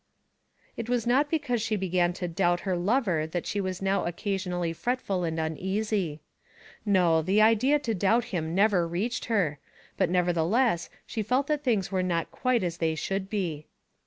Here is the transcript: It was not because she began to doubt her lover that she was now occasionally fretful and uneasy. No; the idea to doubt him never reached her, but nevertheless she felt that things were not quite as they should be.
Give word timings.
It 0.77 0.89
was 0.89 1.05
not 1.05 1.29
because 1.29 1.61
she 1.61 1.75
began 1.75 2.11
to 2.13 2.27
doubt 2.27 2.61
her 2.61 2.75
lover 2.75 3.27
that 3.27 3.45
she 3.45 3.61
was 3.61 3.83
now 3.83 4.05
occasionally 4.05 4.73
fretful 4.73 5.23
and 5.23 5.39
uneasy. 5.39 6.21
No; 6.83 7.21
the 7.21 7.39
idea 7.39 7.77
to 7.77 7.93
doubt 7.93 8.23
him 8.33 8.55
never 8.55 8.87
reached 8.87 9.25
her, 9.25 9.59
but 9.97 10.09
nevertheless 10.09 10.89
she 11.05 11.21
felt 11.21 11.45
that 11.45 11.63
things 11.63 11.91
were 11.91 12.01
not 12.01 12.31
quite 12.31 12.63
as 12.63 12.77
they 12.77 12.95
should 12.95 13.29
be. 13.29 13.67